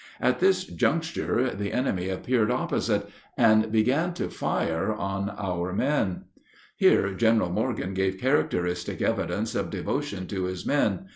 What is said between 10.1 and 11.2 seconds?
to his men.